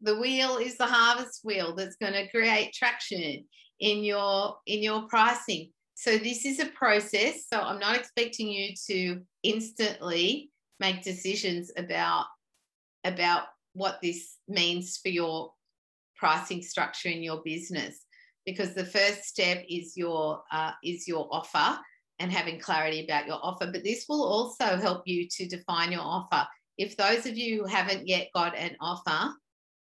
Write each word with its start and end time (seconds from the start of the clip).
the 0.00 0.18
wheel 0.18 0.56
is 0.56 0.76
the 0.76 0.86
harvest 0.86 1.40
wheel 1.44 1.74
that's 1.74 1.96
going 1.96 2.12
to 2.12 2.30
create 2.30 2.72
traction 2.72 3.44
in 3.80 4.04
your 4.04 4.56
in 4.66 4.82
your 4.82 5.02
pricing. 5.08 5.70
So 5.94 6.16
this 6.16 6.44
is 6.44 6.60
a 6.60 6.66
process. 6.66 7.46
So 7.52 7.60
i'm 7.60 7.80
not 7.80 7.96
expecting 7.96 8.48
you 8.48 8.74
to 8.88 9.20
instantly 9.42 10.50
make 10.80 11.02
decisions 11.02 11.72
about 11.76 12.26
about 13.04 13.44
what 13.72 13.98
this 14.02 14.36
means 14.48 14.96
for 14.96 15.08
your 15.08 15.52
pricing 16.16 16.62
structure 16.62 17.08
in 17.08 17.22
your 17.22 17.42
business 17.44 18.04
because 18.44 18.74
the 18.74 18.84
first 18.84 19.24
step 19.24 19.64
is 19.68 19.96
your 19.96 20.42
uh, 20.50 20.72
is 20.82 21.06
your 21.06 21.28
offer 21.30 21.78
and 22.18 22.32
having 22.32 22.58
clarity 22.58 23.04
about 23.04 23.26
your 23.26 23.38
offer. 23.42 23.68
But 23.70 23.84
this 23.84 24.06
will 24.08 24.24
also 24.24 24.76
help 24.76 25.02
you 25.06 25.28
to 25.30 25.46
define 25.46 25.92
your 25.92 26.02
offer. 26.02 26.46
If 26.76 26.96
those 26.96 27.26
of 27.26 27.36
you 27.36 27.62
who 27.62 27.68
haven't 27.68 28.08
yet 28.08 28.28
got 28.34 28.56
an 28.56 28.76
offer 28.80 29.34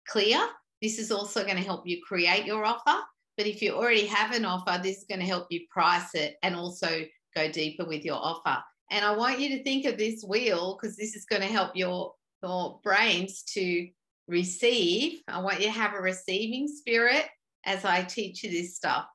clear 0.08 0.40
this 0.82 0.98
is 0.98 1.12
also 1.12 1.44
going 1.44 1.58
to 1.58 1.64
help 1.64 1.86
you 1.86 2.02
create 2.02 2.46
your 2.46 2.66
offer 2.66 3.00
but 3.38 3.48
if 3.48 3.62
you 3.62 3.74
already 3.74 4.06
have 4.06 4.36
an 4.36 4.46
offer 4.46 4.80
this 4.82 4.98
is 4.98 5.06
going 5.10 5.20
to 5.20 5.26
help 5.26 5.48
you 5.50 5.62
price 5.70 6.14
it 6.16 6.36
and 6.44 6.56
also 6.56 7.04
go 7.36 7.52
deeper 7.52 7.86
with 7.86 8.04
your 8.04 8.18
offer 8.18 8.58
and 8.90 9.06
i 9.06 9.16
want 9.16 9.40
you 9.40 9.50
to 9.50 9.64
think 9.64 9.86
of 9.86 9.98
this 9.98 10.24
wheel 10.24 10.78
because 10.80 10.98
this 10.98 11.16
is 11.16 11.26
going 11.26 11.42
to 11.42 11.48
help 11.48 11.76
your 11.76 12.14
your 12.44 12.80
brains 12.84 13.44
to 13.44 13.88
receive. 14.28 15.22
I 15.28 15.42
want 15.42 15.60
you 15.60 15.66
to 15.66 15.72
have 15.72 15.94
a 15.94 16.02
receiving 16.02 16.68
spirit 16.68 17.26
as 17.66 17.86
I 17.86 18.04
teach 18.04 18.44
you 18.44 18.50
this 18.50 18.76
stuff. 18.76 19.06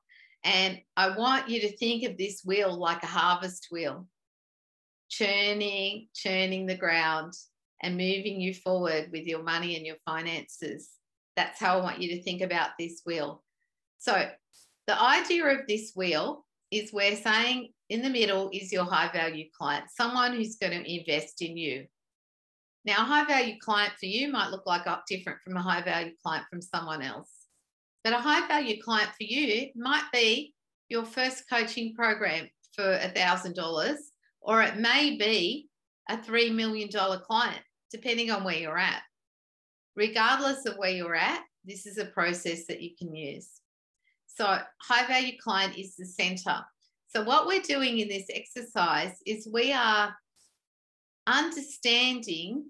And 0.43 0.79
I 0.95 1.17
want 1.17 1.49
you 1.49 1.61
to 1.61 1.77
think 1.77 2.03
of 2.03 2.17
this 2.17 2.43
wheel 2.45 2.77
like 2.77 3.03
a 3.03 3.07
harvest 3.07 3.67
wheel, 3.71 4.07
churning, 5.09 6.07
churning 6.13 6.65
the 6.65 6.77
ground 6.77 7.33
and 7.81 7.97
moving 7.97 8.41
you 8.41 8.53
forward 8.53 9.09
with 9.11 9.25
your 9.25 9.43
money 9.43 9.75
and 9.75 9.85
your 9.85 9.97
finances. 10.05 10.89
That's 11.35 11.59
how 11.59 11.79
I 11.79 11.83
want 11.83 12.01
you 12.01 12.15
to 12.15 12.23
think 12.23 12.41
about 12.41 12.71
this 12.79 13.01
wheel. 13.05 13.43
So, 13.99 14.29
the 14.87 15.01
idea 15.01 15.45
of 15.45 15.67
this 15.67 15.91
wheel 15.95 16.45
is 16.71 16.93
we're 16.93 17.15
saying 17.15 17.69
in 17.89 18.01
the 18.01 18.09
middle 18.09 18.49
is 18.53 18.71
your 18.71 18.85
high 18.85 19.11
value 19.11 19.45
client, 19.57 19.85
someone 19.89 20.33
who's 20.33 20.55
going 20.55 20.73
to 20.73 20.93
invest 20.93 21.41
in 21.41 21.57
you. 21.57 21.85
Now, 22.85 23.01
a 23.01 23.05
high 23.05 23.25
value 23.25 23.55
client 23.59 23.93
for 23.99 24.05
you 24.05 24.31
might 24.31 24.49
look 24.49 24.65
like 24.65 24.87
different 25.07 25.39
from 25.43 25.57
a 25.57 25.61
high 25.61 25.81
value 25.81 26.13
client 26.23 26.45
from 26.49 26.61
someone 26.61 27.01
else. 27.01 27.29
But 28.03 28.13
a 28.13 28.17
high 28.17 28.47
value 28.47 28.81
client 28.81 29.09
for 29.09 29.25
you 29.25 29.69
might 29.75 30.05
be 30.13 30.53
your 30.87 31.03
first 31.03 31.43
coaching 31.49 31.93
program 31.93 32.47
for 32.73 32.97
$1,000, 32.97 33.95
or 34.41 34.61
it 34.61 34.77
may 34.77 35.17
be 35.17 35.67
a 36.09 36.17
$3 36.17 36.53
million 36.53 36.89
client, 36.89 37.61
depending 37.91 38.31
on 38.31 38.43
where 38.43 38.55
you're 38.55 38.77
at. 38.77 39.01
Regardless 39.95 40.65
of 40.65 40.77
where 40.77 40.91
you're 40.91 41.15
at, 41.15 41.41
this 41.65 41.85
is 41.85 41.97
a 41.97 42.05
process 42.05 42.65
that 42.67 42.81
you 42.81 42.91
can 42.97 43.13
use. 43.15 43.49
So, 44.27 44.59
high 44.81 45.07
value 45.07 45.37
client 45.41 45.77
is 45.77 45.95
the 45.95 46.05
center. 46.05 46.59
So, 47.07 47.23
what 47.23 47.47
we're 47.47 47.61
doing 47.61 47.99
in 47.99 48.07
this 48.07 48.27
exercise 48.29 49.17
is 49.25 49.49
we 49.51 49.73
are 49.73 50.15
understanding 51.25 52.65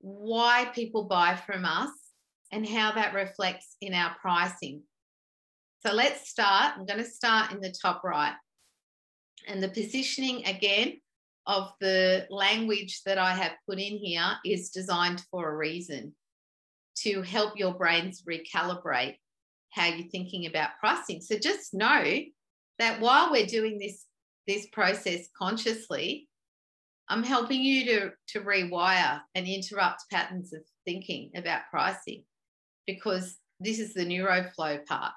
why 0.00 0.70
people 0.74 1.04
buy 1.04 1.34
from 1.34 1.64
us 1.64 1.90
and 2.52 2.66
how 2.66 2.92
that 2.92 3.14
reflects 3.14 3.76
in 3.80 3.94
our 3.94 4.14
pricing. 4.20 4.82
So 5.84 5.92
let's 5.92 6.28
start. 6.28 6.74
I'm 6.76 6.86
going 6.86 6.98
to 6.98 7.04
start 7.04 7.52
in 7.52 7.60
the 7.60 7.74
top 7.82 8.02
right. 8.04 8.34
And 9.46 9.62
the 9.62 9.68
positioning 9.68 10.44
again 10.46 11.00
of 11.48 11.72
the 11.80 12.26
language 12.30 13.00
that 13.06 13.18
I 13.18 13.32
have 13.32 13.52
put 13.66 13.78
in 13.78 13.96
here 13.96 14.36
is 14.44 14.70
designed 14.70 15.24
for 15.30 15.50
a 15.50 15.56
reason 15.56 16.14
to 16.98 17.22
help 17.22 17.58
your 17.58 17.74
brains 17.74 18.22
recalibrate 18.28 19.16
how 19.70 19.86
you're 19.86 20.08
thinking 20.08 20.46
about 20.46 20.70
pricing. 20.78 21.20
So 21.20 21.38
just 21.38 21.72
know 21.72 22.04
that 22.78 23.00
while 23.00 23.32
we're 23.32 23.46
doing 23.46 23.78
this 23.78 24.04
this 24.46 24.66
process 24.72 25.28
consciously, 25.38 26.26
I'm 27.10 27.22
helping 27.22 27.60
you 27.60 27.84
to, 27.86 28.10
to 28.28 28.40
rewire 28.40 29.20
and 29.34 29.46
interrupt 29.46 30.04
patterns 30.10 30.54
of 30.54 30.62
thinking 30.86 31.30
about 31.36 31.62
pricing 31.70 32.24
because 32.86 33.36
this 33.60 33.78
is 33.78 33.92
the 33.92 34.06
neuroflow 34.06 34.84
part. 34.86 35.12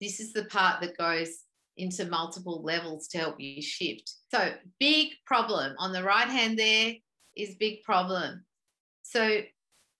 This 0.00 0.20
is 0.20 0.32
the 0.32 0.46
part 0.46 0.80
that 0.80 0.96
goes 0.96 1.40
into 1.76 2.06
multiple 2.06 2.62
levels 2.62 3.08
to 3.08 3.18
help 3.18 3.40
you 3.40 3.62
shift. 3.62 4.12
So, 4.32 4.52
big 4.78 5.08
problem 5.26 5.74
on 5.78 5.92
the 5.92 6.02
right 6.02 6.28
hand 6.28 6.58
there 6.58 6.94
is 7.36 7.54
big 7.56 7.82
problem. 7.82 8.44
So, 9.02 9.40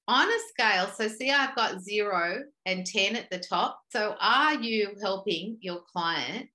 on 0.09 0.28
a 0.28 0.38
scale, 0.49 0.88
so 0.88 1.09
see, 1.09 1.31
I've 1.31 1.55
got 1.55 1.81
zero 1.81 2.43
and 2.66 2.84
10 2.84 3.16
at 3.16 3.31
the 3.31 3.38
top. 3.38 3.81
So, 3.91 4.16
are 4.21 4.55
you 4.55 4.97
helping 5.00 5.59
your 5.60 5.81
client 5.93 6.49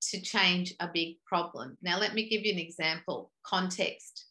to 0.00 0.20
change 0.20 0.74
a 0.80 0.88
big 0.92 1.16
problem. 1.26 1.76
Now, 1.82 1.98
let 1.98 2.14
me 2.14 2.28
give 2.28 2.44
you 2.44 2.52
an 2.52 2.58
example 2.58 3.30
context. 3.44 4.26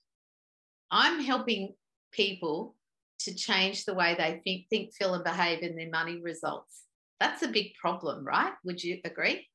I'm 0.91 1.24
helping 1.24 1.75
people 2.12 2.75
to 3.19 3.36
change 3.36 3.86
the 3.86 3.94
way 3.94 4.16
they 4.18 4.41
think, 4.44 4.68
think, 4.69 4.94
feel, 4.94 5.13
and 5.13 5.24
behave 5.24 5.62
in 5.62 5.75
their 5.75 5.90
money 5.90 6.19
results. 6.22 6.84
That's 7.19 7.44
a 7.44 7.50
big 7.50 7.75
problem, 7.75 8.25
right? 8.25 8.53
Would 8.63 8.84
you 8.84 9.00
agree? 9.03 9.46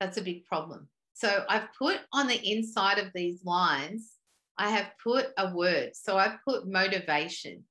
That's 0.00 0.18
a 0.18 0.22
big 0.22 0.44
problem. 0.44 0.88
So 1.14 1.44
I've 1.48 1.68
put 1.78 2.00
on 2.12 2.26
the 2.26 2.40
inside 2.50 2.98
of 2.98 3.12
these 3.14 3.44
lines, 3.44 4.14
I 4.58 4.70
have 4.70 4.90
put 5.02 5.28
a 5.38 5.54
word. 5.54 5.90
So 5.94 6.16
I've 6.16 6.38
put 6.46 6.68
motivation. 6.68 7.64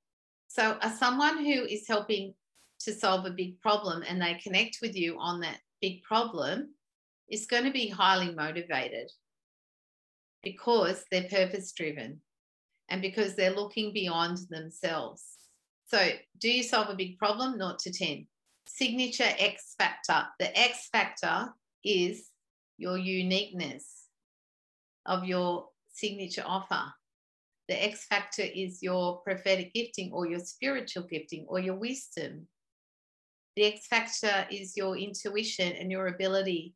So 0.48 0.78
as 0.82 0.98
someone 0.98 1.38
who 1.40 1.66
is 1.66 1.88
helping 1.88 2.34
to 2.82 2.94
solve 2.94 3.26
a 3.26 3.32
big 3.32 3.60
problem 3.62 4.04
and 4.08 4.22
they 4.22 4.36
connect 4.36 4.80
with 4.82 4.96
you 4.96 5.18
on 5.20 5.40
that 5.42 5.60
big 5.82 6.04
problem, 6.04 6.70
is 7.30 7.46
going 7.46 7.64
to 7.64 7.72
be 7.72 7.88
highly 7.88 8.34
motivated 8.34 9.10
because 10.44 11.04
they're 11.10 11.30
purpose 11.30 11.72
driven 11.72 12.22
and 12.90 13.02
because 13.02 13.36
they're 13.36 13.56
looking 13.56 13.94
beyond 13.94 14.38
themselves. 14.50 15.24
So, 15.88 16.10
do 16.40 16.50
you 16.50 16.64
solve 16.64 16.90
a 16.90 16.96
big 16.96 17.18
problem? 17.18 17.58
Not 17.58 17.80
to 17.80 17.92
10. 17.92 18.28
Signature 18.68 19.30
X 19.40 19.76
factor. 19.78 20.26
The 20.40 20.58
X 20.58 20.90
factor 20.92 21.54
is 21.84 22.30
your 22.78 22.98
uniqueness 22.98 24.08
of 25.06 25.26
your 25.26 25.68
signature 25.92 26.44
offer. 26.46 26.94
The 27.70 27.84
X 27.84 28.06
factor 28.06 28.44
is 28.44 28.82
your 28.82 29.22
prophetic 29.22 29.74
gifting 29.74 30.12
or 30.12 30.28
your 30.28 30.40
spiritual 30.40 31.04
gifting 31.04 31.46
or 31.48 31.60
your 31.60 31.76
wisdom. 31.76 32.48
The 33.56 33.66
X 33.66 33.88
factor 33.88 34.48
is 34.52 34.76
your 34.76 34.98
intuition 34.98 35.74
and 35.74 35.92
your 35.92 36.08
ability 36.08 36.76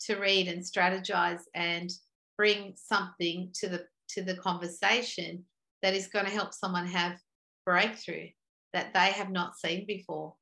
to 0.00 0.16
read 0.16 0.48
and 0.48 0.62
strategize 0.62 1.42
and 1.54 1.90
bring 2.36 2.74
something 2.76 3.50
to 3.54 3.68
the 3.68 3.86
to 4.08 4.22
the 4.22 4.36
conversation 4.36 5.44
that 5.82 5.94
is 5.94 6.08
going 6.08 6.24
to 6.24 6.30
help 6.30 6.52
someone 6.52 6.86
have 6.86 7.18
breakthrough 7.64 8.28
that 8.72 8.92
they 8.94 9.10
have 9.10 9.30
not 9.30 9.56
seen 9.56 9.84
before 9.86 10.34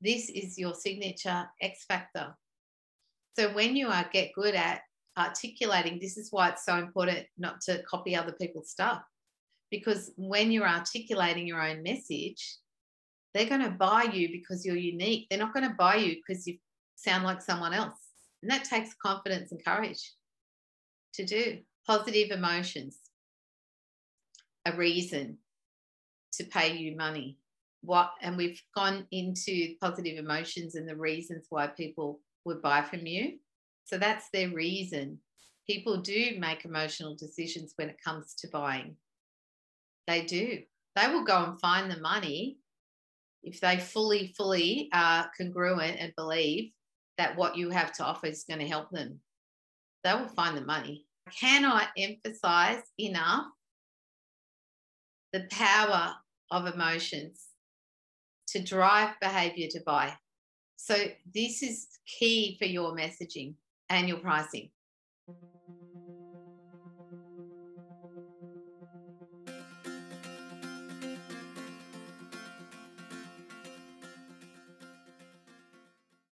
this 0.00 0.28
is 0.28 0.58
your 0.58 0.74
signature 0.74 1.48
x 1.60 1.84
factor 1.86 2.34
so 3.36 3.52
when 3.54 3.76
you 3.76 3.88
are 3.88 4.06
get 4.12 4.32
good 4.34 4.54
at 4.54 4.80
articulating 5.18 5.98
this 6.00 6.16
is 6.16 6.28
why 6.30 6.48
it's 6.48 6.64
so 6.64 6.76
important 6.76 7.24
not 7.38 7.60
to 7.60 7.82
copy 7.84 8.16
other 8.16 8.32
people's 8.32 8.70
stuff 8.70 9.02
because 9.70 10.10
when 10.16 10.50
you're 10.50 10.68
articulating 10.68 11.46
your 11.46 11.62
own 11.62 11.82
message 11.82 12.56
they're 13.32 13.48
going 13.48 13.62
to 13.62 13.70
buy 13.70 14.02
you 14.02 14.28
because 14.30 14.64
you're 14.64 14.76
unique 14.76 15.26
they're 15.28 15.38
not 15.38 15.54
going 15.54 15.68
to 15.68 15.74
buy 15.76 15.94
you 15.94 16.16
because 16.16 16.46
you 16.46 16.56
sound 16.96 17.24
like 17.24 17.40
someone 17.40 17.72
else 17.72 17.98
and 18.44 18.50
that 18.50 18.64
takes 18.64 18.94
confidence 19.02 19.52
and 19.52 19.64
courage 19.64 20.12
to 21.14 21.24
do. 21.24 21.60
Positive 21.86 22.30
emotions, 22.30 22.98
a 24.66 24.72
reason 24.76 25.38
to 26.32 26.44
pay 26.44 26.76
you 26.76 26.94
money. 26.94 27.38
What 27.80 28.10
and 28.20 28.36
we've 28.36 28.60
gone 28.74 29.06
into 29.10 29.76
positive 29.80 30.18
emotions 30.18 30.74
and 30.74 30.86
the 30.86 30.96
reasons 30.96 31.46
why 31.48 31.68
people 31.68 32.20
would 32.44 32.62
buy 32.62 32.82
from 32.82 33.06
you. 33.06 33.38
So 33.84 33.98
that's 33.98 34.28
their 34.32 34.50
reason. 34.50 35.18
People 35.66 35.98
do 35.98 36.36
make 36.38 36.64
emotional 36.64 37.16
decisions 37.16 37.72
when 37.76 37.88
it 37.88 38.02
comes 38.04 38.34
to 38.38 38.48
buying. 38.48 38.96
They 40.06 40.22
do. 40.22 40.60
They 40.96 41.08
will 41.08 41.24
go 41.24 41.44
and 41.44 41.60
find 41.60 41.90
the 41.90 42.00
money 42.00 42.58
if 43.42 43.60
they 43.60 43.78
fully, 43.78 44.34
fully 44.36 44.88
are 44.92 45.30
congruent 45.36 45.98
and 46.00 46.12
believe 46.16 46.72
that 47.18 47.36
what 47.36 47.56
you 47.56 47.70
have 47.70 47.92
to 47.92 48.04
offer 48.04 48.26
is 48.26 48.44
going 48.48 48.60
to 48.60 48.66
help 48.66 48.90
them. 48.90 49.20
They 50.02 50.14
will 50.14 50.28
find 50.28 50.56
the 50.56 50.64
money. 50.64 51.06
I 51.26 51.30
cannot 51.30 51.88
emphasize 51.96 52.82
enough 52.98 53.46
the 55.32 55.46
power 55.50 56.14
of 56.50 56.66
emotions 56.66 57.46
to 58.48 58.62
drive 58.62 59.14
behavior 59.20 59.68
to 59.70 59.80
buy. 59.84 60.14
So, 60.76 60.96
this 61.32 61.62
is 61.62 61.88
key 62.06 62.56
for 62.58 62.66
your 62.66 62.94
messaging 62.94 63.54
and 63.88 64.08
your 64.08 64.18
pricing. 64.18 64.70